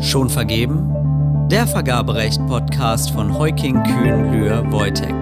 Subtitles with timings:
[0.00, 1.48] Schon vergeben?
[1.48, 5.14] Der Vergaberecht-Podcast von Heuking Kühn Lühr Wojtek.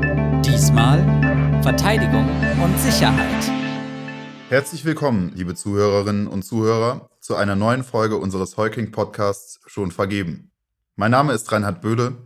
[0.43, 0.99] Diesmal
[1.63, 2.29] Verteidigung
[2.63, 3.51] und Sicherheit.
[4.49, 10.51] Herzlich willkommen, liebe Zuhörerinnen und Zuhörer, zu einer neuen Folge unseres Heuking-Podcasts Schon vergeben.
[10.97, 12.17] Mein Name ist Reinhard Böhle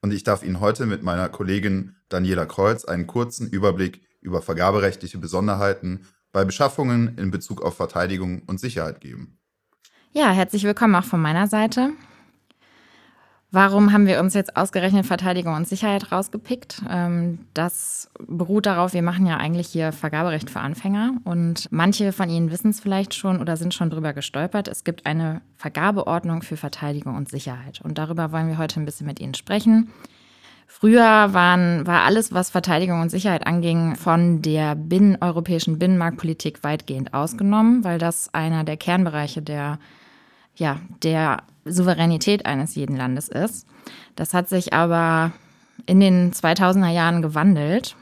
[0.00, 5.18] und ich darf Ihnen heute mit meiner Kollegin Daniela Kreuz einen kurzen Überblick über vergaberechtliche
[5.18, 9.38] Besonderheiten bei Beschaffungen in Bezug auf Verteidigung und Sicherheit geben.
[10.14, 11.94] Ja, herzlich willkommen auch von meiner Seite.
[13.50, 16.82] Warum haben wir uns jetzt ausgerechnet Verteidigung und Sicherheit rausgepickt?
[16.90, 22.28] Ähm, das beruht darauf, wir machen ja eigentlich hier Vergaberecht für Anfänger und manche von
[22.28, 24.68] Ihnen wissen es vielleicht schon oder sind schon drüber gestolpert.
[24.68, 29.06] Es gibt eine Vergabeordnung für Verteidigung und Sicherheit und darüber wollen wir heute ein bisschen
[29.06, 29.90] mit Ihnen sprechen.
[30.66, 37.14] Früher waren, war alles, was Verteidigung und Sicherheit anging, von der binnen, europäischen Binnenmarktpolitik weitgehend
[37.14, 39.78] ausgenommen, weil das einer der Kernbereiche der,
[40.56, 43.66] ja, der Souveränität eines jeden Landes ist.
[44.16, 45.32] Das hat sich aber
[45.86, 47.96] in den 2000er Jahren gewandelt.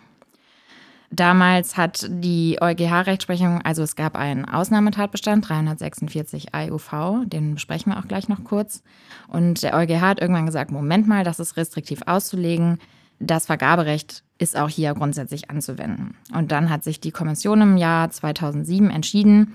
[1.13, 8.07] Damals hat die EuGH-Rechtsprechung, also es gab einen Ausnahmetatbestand, 346 AEUV, den besprechen wir auch
[8.07, 8.85] gleich noch kurz.
[9.27, 12.79] Und der EuGH hat irgendwann gesagt, Moment mal, das ist restriktiv auszulegen.
[13.19, 16.15] Das Vergaberecht ist auch hier grundsätzlich anzuwenden.
[16.33, 19.55] Und dann hat sich die Kommission im Jahr 2007 entschieden,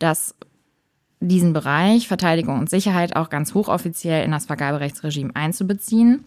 [0.00, 0.34] dass
[1.20, 6.24] diesen Bereich Verteidigung und Sicherheit auch ganz hochoffiziell in das Vergaberechtsregime einzubeziehen.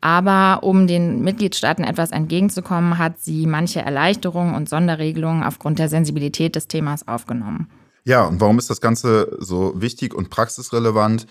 [0.00, 6.54] Aber um den Mitgliedstaaten etwas entgegenzukommen, hat sie manche Erleichterungen und Sonderregelungen aufgrund der Sensibilität
[6.54, 7.68] des Themas aufgenommen.
[8.04, 11.26] Ja, und warum ist das Ganze so wichtig und praxisrelevant?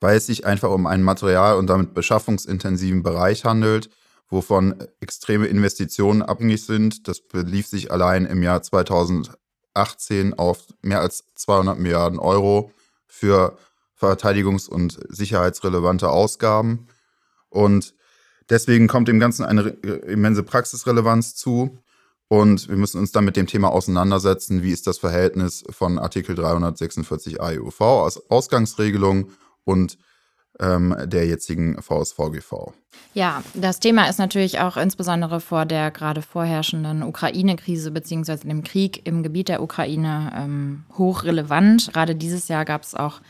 [0.00, 3.88] Weil es sich einfach um einen material- und damit beschaffungsintensiven Bereich handelt,
[4.28, 7.08] wovon extreme Investitionen abhängig sind.
[7.08, 8.62] Das belief sich allein im Jahr
[9.78, 12.72] 2018 auf mehr als 200 Milliarden Euro
[13.06, 13.56] für
[14.00, 16.86] verteidigungs- und sicherheitsrelevante Ausgaben.
[17.48, 17.94] Und
[18.50, 21.78] Deswegen kommt dem Ganzen eine immense Praxisrelevanz zu.
[22.28, 26.34] Und wir müssen uns dann mit dem Thema auseinandersetzen, wie ist das Verhältnis von Artikel
[26.34, 29.30] 346 AEUV als Ausgangsregelung
[29.64, 29.98] und
[30.60, 32.72] ähm, der jetzigen VSVGV.
[33.14, 38.48] Ja, das Thema ist natürlich auch insbesondere vor der gerade vorherrschenden Ukraine-Krise bzw.
[38.48, 41.92] dem Krieg im Gebiet der Ukraine ähm, hochrelevant.
[41.92, 43.20] Gerade dieses Jahr gab es auch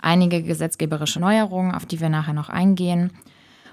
[0.00, 3.10] einige gesetzgeberische Neuerungen, auf die wir nachher noch eingehen.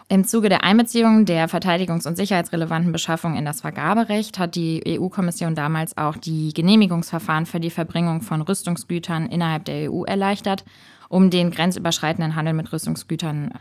[0.07, 5.55] Im Zuge der Einbeziehung der verteidigungs- und sicherheitsrelevanten Beschaffung in das Vergaberecht hat die EU-Kommission
[5.55, 10.63] damals auch die Genehmigungsverfahren für die Verbringung von Rüstungsgütern innerhalb der EU erleichtert,
[11.09, 13.53] um den grenzüberschreitenden Handel mit Rüstungsgütern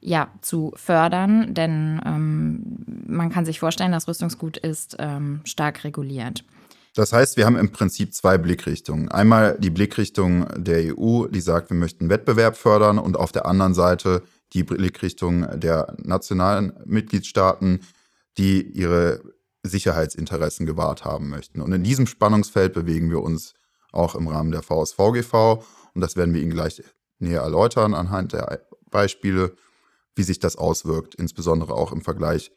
[0.00, 1.54] ja, zu fördern.
[1.54, 2.62] Denn ähm,
[3.06, 6.44] man kann sich vorstellen, das Rüstungsgut ist ähm, stark reguliert.
[6.94, 9.10] Das heißt, wir haben im Prinzip zwei Blickrichtungen.
[9.10, 13.74] Einmal die Blickrichtung der EU, die sagt, wir möchten Wettbewerb fördern und auf der anderen
[13.74, 14.22] Seite
[14.54, 17.80] die Blickrichtung der nationalen Mitgliedstaaten,
[18.38, 19.20] die ihre
[19.62, 21.60] Sicherheitsinteressen gewahrt haben möchten.
[21.60, 23.52] Und in diesem Spannungsfeld bewegen wir uns
[23.92, 25.62] auch im Rahmen der VSVGV.
[25.96, 26.82] Und das werden wir Ihnen gleich
[27.18, 29.56] näher erläutern anhand der Beispiele,
[30.14, 32.52] wie sich das auswirkt, insbesondere auch im Vergleich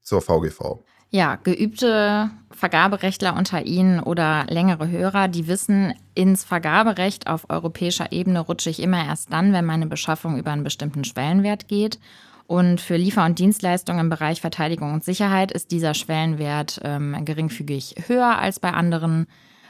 [0.00, 0.84] zur VGV.
[1.10, 8.38] Ja, geübte Vergaberechtler unter Ihnen oder längere Hörer, die wissen, ins Vergaberecht auf europäischer Ebene
[8.38, 11.98] rutsche ich immer erst dann, wenn meine Beschaffung über einen bestimmten Schwellenwert geht.
[12.46, 17.96] Und für Liefer- und Dienstleistungen im Bereich Verteidigung und Sicherheit ist dieser Schwellenwert ähm, geringfügig
[18.06, 19.26] höher als bei anderen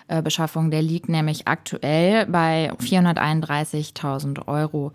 [0.08, 0.70] äh, Beschaffungen.
[0.70, 4.92] Der liegt nämlich aktuell bei 431.000 Euro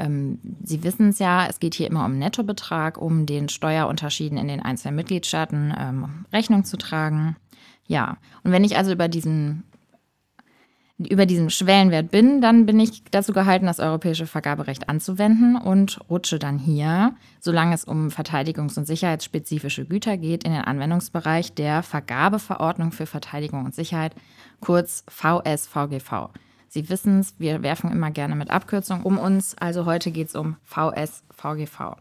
[0.00, 4.48] ähm, Sie wissen es ja, es geht hier immer um Nettobetrag, um den Steuerunterschieden in
[4.48, 7.36] den einzelnen Mitgliedstaaten ähm, Rechnung zu tragen.
[7.86, 9.64] Ja, und wenn ich also über diesen
[11.08, 16.38] über diesem Schwellenwert bin, dann bin ich dazu gehalten, das europäische Vergaberecht anzuwenden und rutsche
[16.38, 22.92] dann hier, solange es um verteidigungs- und sicherheitsspezifische Güter geht, in den Anwendungsbereich der Vergabeverordnung
[22.92, 24.14] für Verteidigung und Sicherheit,
[24.60, 26.30] kurz VSVGV.
[26.68, 29.56] Sie wissen es, wir werfen immer gerne mit Abkürzungen um uns.
[29.58, 31.96] Also heute geht es um VSVGV.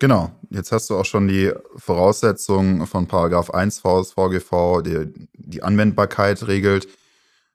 [0.00, 6.46] Genau, jetzt hast du auch schon die Voraussetzungen von Paragraph 1 VSVGV, die die Anwendbarkeit
[6.48, 6.88] regelt,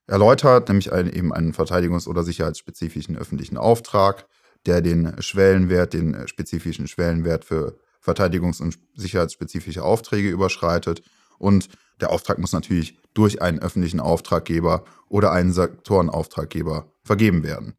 [0.07, 4.27] erläutert, nämlich ein, eben einen verteidigungs- oder sicherheitsspezifischen öffentlichen Auftrag,
[4.67, 11.01] der den Schwellenwert, den spezifischen Schwellenwert für verteidigungs- und sicherheitsspezifische Aufträge überschreitet
[11.39, 11.69] und
[12.01, 17.75] der Auftrag muss natürlich durch einen öffentlichen Auftraggeber oder einen Sektorenauftraggeber vergeben werden.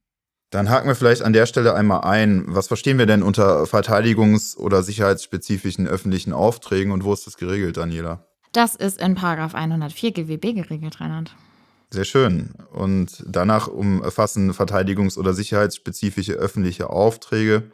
[0.51, 4.57] Dann haken wir vielleicht an der Stelle einmal ein, was verstehen wir denn unter verteidigungs-
[4.57, 8.27] oder sicherheitsspezifischen öffentlichen Aufträgen und wo ist das geregelt, Daniela?
[8.53, 11.35] Das ist in 104 GWB geregelt, Reinhard.
[11.91, 12.55] Sehr schön.
[12.73, 17.71] Und danach umfassen verteidigungs- oder sicherheitsspezifische öffentliche Aufträge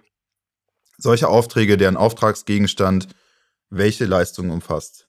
[1.02, 3.08] solche Aufträge, deren Auftragsgegenstand
[3.70, 5.08] welche Leistungen umfasst.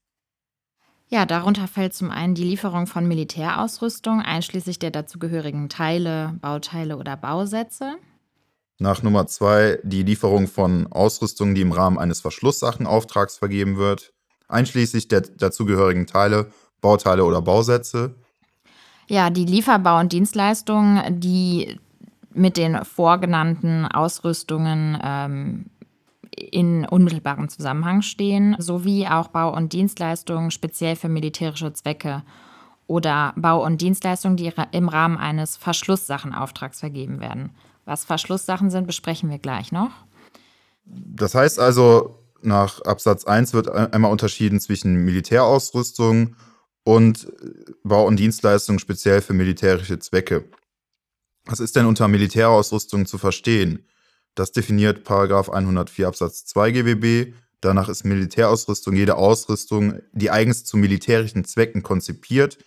[1.13, 7.15] Ja, darunter fällt zum einen die Lieferung von Militärausrüstung, einschließlich der dazugehörigen Teile, Bauteile oder
[7.15, 7.97] Bausätze.
[8.79, 14.11] Nach Nummer zwei die Lieferung von Ausrüstung, die im Rahmen eines Verschlusssachenaufttrags vergeben wird,
[14.47, 16.49] einschließlich der dazugehörigen Teile,
[16.81, 18.15] Bauteile oder Bausätze.
[19.07, 21.79] Ja, die Lieferbau- und Dienstleistungen, die
[22.33, 25.65] mit den vorgenannten Ausrüstungen ähm,
[26.37, 32.23] in unmittelbarem Zusammenhang stehen, sowie auch Bau- und Dienstleistungen speziell für militärische Zwecke
[32.87, 37.51] oder Bau- und Dienstleistungen, die im Rahmen eines Verschlusssachenautrags vergeben werden.
[37.85, 39.91] Was Verschlusssachen sind, besprechen wir gleich noch.
[40.85, 46.35] Das heißt also, nach Absatz 1 wird einmal unterschieden zwischen Militärausrüstung
[46.83, 47.27] und
[47.83, 50.45] Bau- und Dienstleistungen speziell für militärische Zwecke.
[51.45, 53.85] Was ist denn unter Militärausrüstung zu verstehen?
[54.35, 57.33] Das definiert Paragraph 104 Absatz 2 GBB.
[57.61, 62.57] Danach ist Militärausrüstung jede Ausrüstung, die eigens zu militärischen Zwecken konzipiert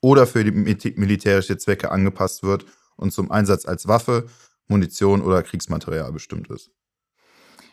[0.00, 2.64] oder für militärische Zwecke angepasst wird
[2.96, 4.26] und zum Einsatz als Waffe,
[4.66, 6.70] Munition oder Kriegsmaterial bestimmt ist.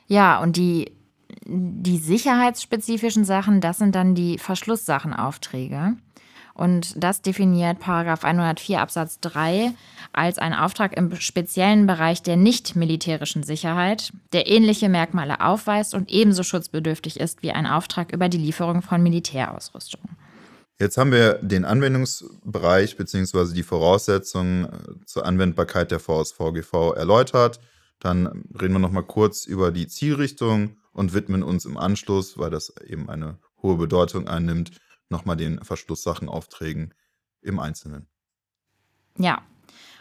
[0.08, 0.92] Ja, und die,
[1.46, 5.98] die sicherheitsspezifischen Sachen, das sind dann die Verschlusssachenaufträge.
[6.58, 9.74] Und das definiert Paragraph 104 Absatz 3
[10.12, 16.10] als einen Auftrag im speziellen Bereich der nicht militärischen Sicherheit, der ähnliche Merkmale aufweist und
[16.10, 20.02] ebenso schutzbedürftig ist wie ein Auftrag über die Lieferung von Militärausrüstung.
[20.80, 23.54] Jetzt haben wir den Anwendungsbereich bzw.
[23.54, 27.60] die Voraussetzungen äh, zur Anwendbarkeit der VSVGV erläutert.
[28.00, 32.50] Dann reden wir noch mal kurz über die Zielrichtung und widmen uns im Anschluss, weil
[32.50, 34.72] das eben eine hohe Bedeutung einnimmt,
[35.10, 36.94] nochmal den Verschlusssachenaufträgen
[37.42, 38.08] im Einzelnen.
[39.18, 39.42] Ja.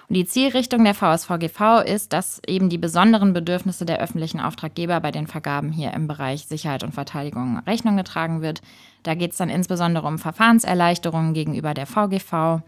[0.09, 5.11] Und die Zielrichtung der VSVGV ist, dass eben die besonderen Bedürfnisse der öffentlichen Auftraggeber bei
[5.11, 8.63] den Vergaben hier im Bereich Sicherheit und Verteidigung Rechnung getragen wird.
[9.03, 12.63] Da geht es dann insbesondere um Verfahrenserleichterungen gegenüber der VGV,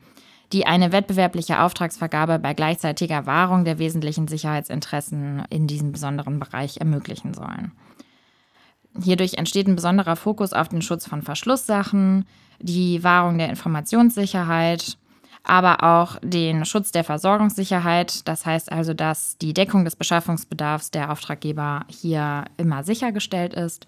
[0.53, 7.35] die eine wettbewerbliche Auftragsvergabe bei gleichzeitiger Wahrung der wesentlichen Sicherheitsinteressen in diesem besonderen Bereich ermöglichen
[7.35, 7.71] sollen.
[9.03, 12.27] Hierdurch entsteht ein besonderer Fokus auf den Schutz von Verschlusssachen,
[12.61, 14.99] die Wahrung der Informationssicherheit,
[15.45, 18.27] aber auch den Schutz der Versorgungssicherheit.
[18.27, 23.87] Das heißt also, dass die Deckung des Beschaffungsbedarfs der Auftraggeber hier immer sichergestellt ist.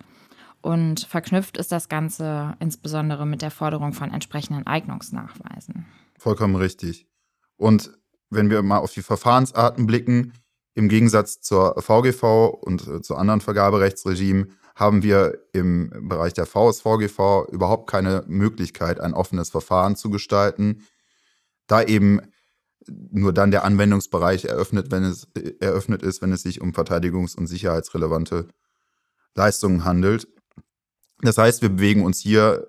[0.63, 5.87] Und verknüpft ist das Ganze insbesondere mit der Forderung von entsprechenden Eignungsnachweisen.
[6.19, 7.07] Vollkommen richtig.
[7.57, 7.93] Und
[8.29, 10.33] wenn wir mal auf die Verfahrensarten blicken,
[10.75, 17.49] im Gegensatz zur VGV und äh, zu anderen Vergaberechtsregimen haben wir im Bereich der VSVGV
[17.51, 20.87] überhaupt keine Möglichkeit, ein offenes Verfahren zu gestalten,
[21.67, 22.21] da eben
[22.87, 25.29] nur dann der Anwendungsbereich eröffnet, wenn es,
[25.61, 28.49] eröffnet ist, wenn es sich um verteidigungs- und sicherheitsrelevante
[29.35, 30.29] Leistungen handelt.
[31.21, 32.67] Das heißt, wir bewegen uns hier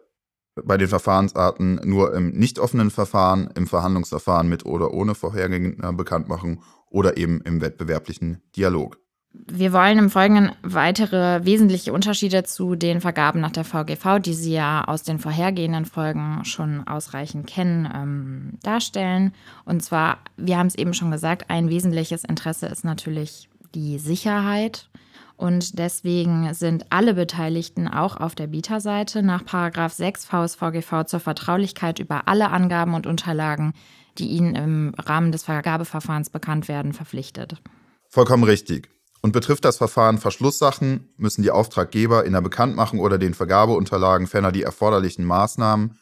[0.56, 6.62] bei den Verfahrensarten nur im nicht offenen Verfahren, im Verhandlungsverfahren mit oder ohne vorhergehender Bekanntmachung
[6.90, 9.01] oder eben im wettbewerblichen Dialog.
[9.34, 14.54] Wir wollen im Folgenden weitere wesentliche Unterschiede zu den Vergaben nach der VGV, die Sie
[14.54, 19.34] ja aus den vorhergehenden Folgen schon ausreichend kennen, ähm, darstellen.
[19.64, 24.90] Und zwar, wir haben es eben schon gesagt, ein wesentliches Interesse ist natürlich die Sicherheit.
[25.38, 29.44] Und deswegen sind alle Beteiligten auch auf der Bieterseite nach
[29.90, 33.74] 6 VSVGV zur Vertraulichkeit über alle Angaben und Unterlagen,
[34.18, 37.62] die ihnen im Rahmen des Vergabeverfahrens bekannt werden, verpflichtet.
[38.08, 38.90] Vollkommen richtig.
[39.22, 44.52] Und betrifft das Verfahren Verschlusssachen, müssen die Auftraggeber in der Bekanntmachung oder den Vergabeunterlagen ferner
[44.52, 46.00] die erforderlichen Maßnahmen,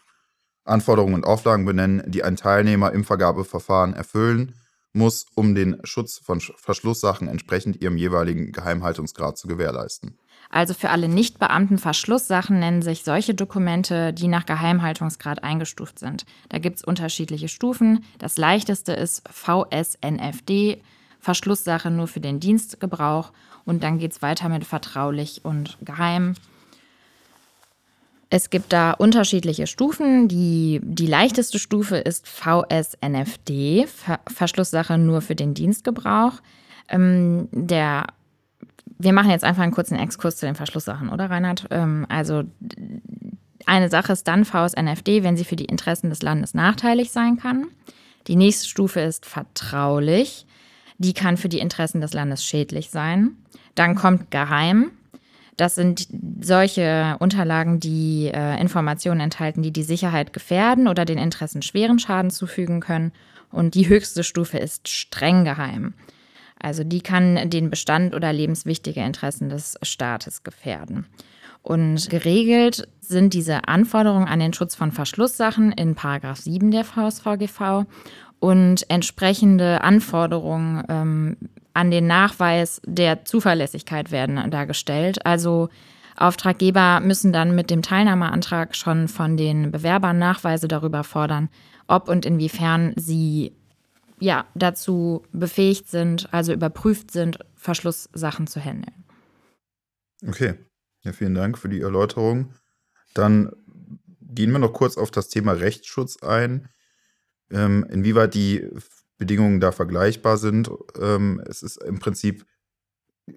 [0.64, 4.56] Anforderungen und Auflagen benennen, die ein Teilnehmer im Vergabeverfahren erfüllen
[4.94, 10.18] muss, um den Schutz von Verschlusssachen entsprechend ihrem jeweiligen Geheimhaltungsgrad zu gewährleisten.
[10.50, 16.26] Also für alle Nichtbeamten Verschlusssachen nennen sich solche Dokumente, die nach Geheimhaltungsgrad eingestuft sind.
[16.50, 18.04] Da gibt es unterschiedliche Stufen.
[18.18, 20.82] Das leichteste ist VSNFD,
[21.20, 23.32] Verschlusssache nur für den Dienstgebrauch
[23.66, 26.36] und dann geht es weiter mit vertraulich und geheim.
[28.30, 30.28] Es gibt da unterschiedliche Stufen.
[30.28, 36.34] Die, die leichteste Stufe ist VSNFD, Ver Verschlusssache nur für den Dienstgebrauch.
[36.90, 38.06] Ähm, der,
[39.00, 41.66] wir machen jetzt einfach einen kurzen Exkurs zu den Verschlusssachen, oder Reinhard?
[41.72, 42.44] Ähm, also
[43.66, 47.68] eine Sache ist dann VSNFD, wenn sie für die Interessen des Landes nachteilig sein kann.
[48.28, 50.46] Die nächste Stufe ist vertraulich.
[51.00, 53.32] Die kann für die Interessen des Landes schädlich sein.
[53.76, 54.92] Dann kommt geheim.
[55.58, 56.08] Das sind
[56.42, 62.32] solche Unterlagen, die äh, Informationen enthalten, die die Sicherheit gefährden oder den Interessen schweren Schaden
[62.32, 63.12] zufügen können.
[63.52, 65.94] Und die höchste Stufe ist streng geheim.
[66.60, 71.08] Also die kann den Bestand oder lebenswichtige Interessen des Staates gefährden.
[71.62, 77.86] Und geregelt sind diese Anforderungen an den Schutz von Verschlusssachen in Paragraph 7 der VSVGV
[78.40, 81.38] und entsprechende Anforderungen ähm,
[81.74, 85.26] an den Nachweis der Zuverlässigkeit werden dargestellt.
[85.26, 85.70] Also
[86.16, 91.50] Auftraggeber müssen dann mit dem Teilnahmeantrag schon von den Bewerbern Nachweise darüber fordern,
[91.88, 93.54] ob und inwiefern sie
[94.20, 99.06] ja, dazu befähigt sind, also überprüft sind, Verschlusssachen zu handeln.
[100.28, 100.56] Okay,
[101.04, 102.54] ja, vielen Dank für die Erläuterung.
[103.14, 103.52] Dann
[104.22, 106.68] gehen wir noch kurz auf das Thema Rechtsschutz ein,
[107.52, 108.68] ähm, inwieweit die
[109.18, 110.70] Bedingungen da vergleichbar sind.
[111.00, 112.46] Ähm, es ist im Prinzip,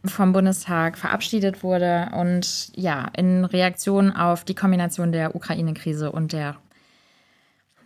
[0.04, 6.58] vom Bundestag verabschiedet wurde und ja, in Reaktion auf die Kombination der Ukraine-Krise und der,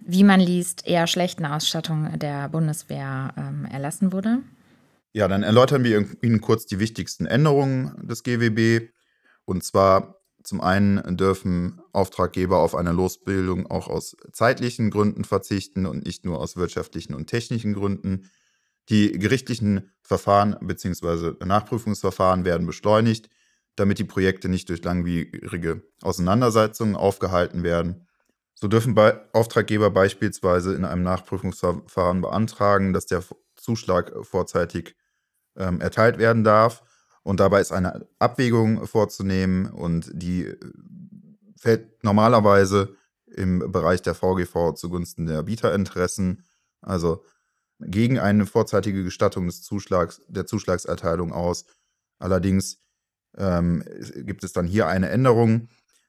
[0.00, 4.40] wie man liest, eher schlechten Ausstattung der Bundeswehr ähm, erlassen wurde.
[5.12, 8.90] Ja, dann erläutern wir Ihnen kurz die wichtigsten Änderungen des GWB.
[9.45, 16.05] Und zwar zum einen dürfen Auftraggeber auf eine Losbildung auch aus zeitlichen Gründen verzichten und
[16.07, 18.31] nicht nur aus wirtschaftlichen und technischen Gründen.
[18.88, 21.45] Die gerichtlichen Verfahren bzw.
[21.45, 23.29] Nachprüfungsverfahren werden beschleunigt,
[23.76, 28.07] damit die Projekte nicht durch langwierige Auseinandersetzungen aufgehalten werden.
[28.55, 28.97] So dürfen
[29.33, 33.23] Auftraggeber beispielsweise in einem Nachprüfungsverfahren beantragen, dass der
[33.57, 34.97] Zuschlag vorzeitig
[35.57, 36.83] ähm, erteilt werden darf.
[37.23, 40.57] Und dabei ist eine Abwägung vorzunehmen und die äh,
[41.57, 46.45] fällt normalerweise im Bereich der VGV zugunsten der Bieterinteressen,
[46.80, 47.25] also
[47.80, 51.66] gegen eine vorzeitige Gestattung des Zuschlags, der Zuschlagserteilung aus.
[52.19, 52.83] Allerdings
[53.37, 53.85] ähm,
[54.16, 55.69] gibt es dann hier eine Änderung,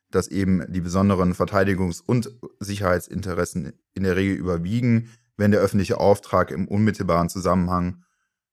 [0.09, 6.51] dass eben die besonderen Verteidigungs- und Sicherheitsinteressen in der Regel überwiegen, wenn der öffentliche Auftrag
[6.51, 8.03] im unmittelbaren Zusammenhang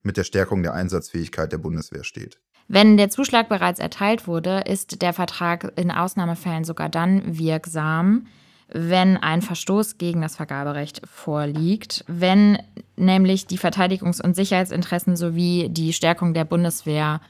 [0.03, 2.39] mit der Stärkung der Einsatzfähigkeit der Bundeswehr steht.
[2.69, 8.27] Wenn der Zuschlag bereits erteilt wurde, ist der Vertrag in Ausnahmefällen sogar dann wirksam,
[8.71, 12.59] wenn ein Verstoß gegen das Vergaberecht vorliegt, wenn
[12.97, 17.23] nämlich die Verteidigungs- und Sicherheitsinteressen sowie die Stärkung der Bundeswehr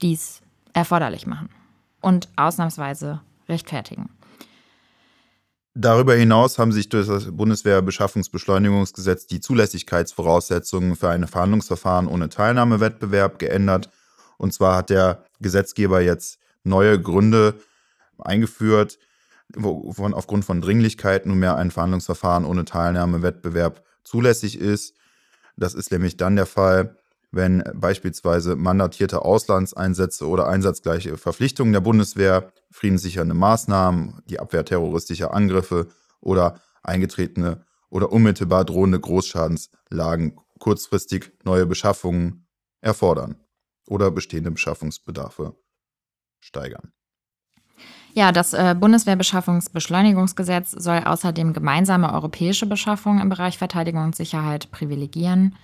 [0.00, 0.40] dies
[0.72, 1.50] erforderlich machen
[2.00, 4.08] und ausnahmsweise rechtfertigen.
[5.76, 13.90] Darüber hinaus haben sich durch das Bundeswehrbeschaffungsbeschleunigungsgesetz die Zulässigkeitsvoraussetzungen für ein Verhandlungsverfahren ohne Teilnahmewettbewerb geändert.
[14.38, 17.54] Und zwar hat der Gesetzgeber jetzt neue Gründe
[18.18, 19.00] eingeführt,
[19.56, 24.94] wovon aufgrund von Dringlichkeit nunmehr ein Verhandlungsverfahren ohne Teilnahmewettbewerb zulässig ist.
[25.56, 26.96] Das ist nämlich dann der Fall,
[27.34, 35.88] wenn beispielsweise mandatierte Auslandseinsätze oder einsatzgleiche Verpflichtungen der Bundeswehr, friedenssichernde Maßnahmen, die Abwehr terroristischer Angriffe
[36.20, 42.46] oder eingetretene oder unmittelbar drohende Großschadenslagen kurzfristig neue Beschaffungen
[42.80, 43.36] erfordern
[43.86, 45.56] oder bestehende Beschaffungsbedarfe
[46.40, 46.92] steigern.
[48.14, 55.56] Ja, das äh, Bundeswehrbeschaffungsbeschleunigungsgesetz soll außerdem gemeinsame europäische Beschaffungen im Bereich Verteidigung und Sicherheit privilegieren.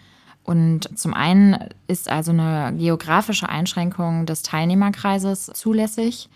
[0.44, 6.28] Und zum einen ist also eine geografische Einschränkung des Teilnehmerkreises zulässig,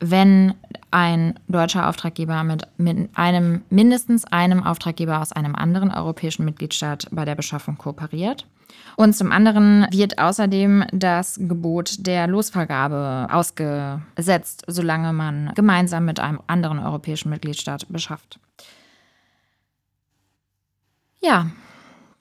[0.00, 0.54] wenn
[0.90, 7.24] ein deutscher Auftraggeber mit, mit einem mindestens einem Auftraggeber aus einem anderen europäischen Mitgliedstaat bei
[7.24, 8.46] der Beschaffung kooperiert.
[8.96, 16.40] Und zum anderen wird außerdem das Gebot der Losvergabe ausgesetzt, solange man gemeinsam mit einem
[16.46, 18.38] anderen europäischen Mitgliedstaat beschafft.
[21.20, 21.46] Ja,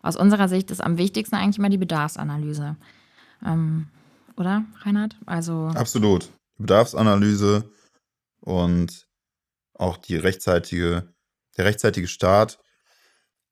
[0.03, 2.77] Aus unserer Sicht ist am wichtigsten eigentlich mal die Bedarfsanalyse.
[3.45, 3.89] Ähm,
[4.37, 5.17] oder, Reinhard?
[5.27, 6.31] Also Absolut.
[6.59, 7.71] Bedarfsanalyse
[8.41, 9.07] und
[9.75, 11.13] auch die rechtzeitige,
[11.57, 12.59] der rechtzeitige Start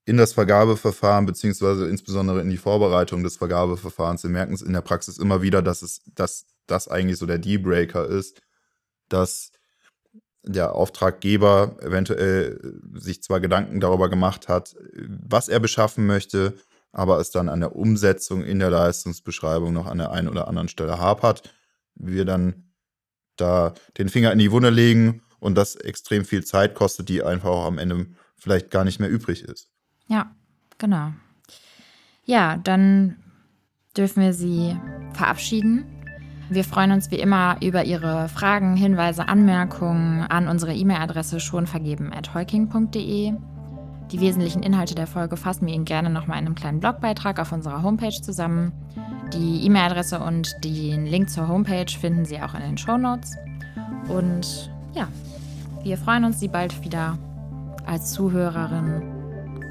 [0.06, 4.22] in das Vergabeverfahren, beziehungsweise insbesondere in die Vorbereitung des Vergabeverfahrens.
[4.22, 7.38] Wir merken es in der Praxis immer wieder, dass es, dass das eigentlich so der
[7.38, 8.40] Dealbreaker ist,
[9.08, 9.50] dass
[10.44, 16.54] der Auftraggeber eventuell sich zwar Gedanken darüber gemacht hat, was er beschaffen möchte,
[16.92, 20.68] aber es dann an der Umsetzung in der Leistungsbeschreibung noch an der einen oder anderen
[20.68, 21.52] Stelle hapert.
[21.96, 22.72] Wir dann
[23.34, 27.50] da den Finger in die Wunde legen und das extrem viel Zeit kostet, die einfach
[27.50, 29.68] auch am Ende vielleicht gar nicht mehr übrig ist.
[30.08, 30.30] Ja,
[30.78, 31.12] genau.
[32.24, 33.16] Ja, dann
[33.96, 34.76] dürfen wir Sie
[35.12, 35.84] verabschieden.
[36.48, 43.32] Wir freuen uns wie immer über Ihre Fragen, Hinweise, Anmerkungen an unsere E-Mail-Adresse schonvergeben.heuking.de.
[44.12, 47.50] Die wesentlichen Inhalte der Folge fassen wir Ihnen gerne nochmal in einem kleinen Blogbeitrag auf
[47.50, 48.72] unserer Homepage zusammen.
[49.32, 53.34] Die E-Mail-Adresse und den Link zur Homepage finden Sie auch in den Show Notes.
[54.08, 55.08] Und ja,
[55.82, 57.18] wir freuen uns, Sie bald wieder
[57.86, 59.15] als Zuhörerin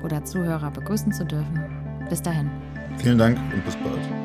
[0.05, 1.59] oder Zuhörer begrüßen zu dürfen.
[2.09, 2.49] Bis dahin.
[2.97, 4.24] Vielen Dank und bis bald.